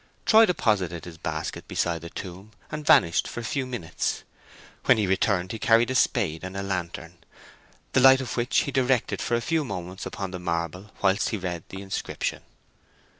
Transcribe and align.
Troy 0.25 0.47
deposited 0.47 1.05
his 1.05 1.19
basket 1.19 1.67
beside 1.67 2.01
the 2.01 2.09
tomb, 2.09 2.53
and 2.71 2.83
vanished 2.83 3.27
for 3.27 3.39
a 3.39 3.43
few 3.43 3.67
minutes. 3.67 4.23
When 4.85 4.97
he 4.97 5.05
returned 5.05 5.51
he 5.51 5.59
carried 5.59 5.91
a 5.91 5.93
spade 5.93 6.43
and 6.43 6.57
a 6.57 6.63
lantern, 6.63 7.19
the 7.93 7.99
light 7.99 8.19
of 8.19 8.35
which 8.35 8.61
he 8.61 8.71
directed 8.71 9.21
for 9.21 9.35
a 9.35 9.41
few 9.41 9.63
moments 9.63 10.07
upon 10.07 10.31
the 10.31 10.39
marble, 10.39 10.89
whilst 11.03 11.29
he 11.29 11.37
read 11.37 11.65
the 11.69 11.83
inscription. 11.83 12.41